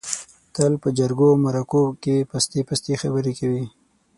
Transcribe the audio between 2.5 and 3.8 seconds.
پستې خبرې کوي.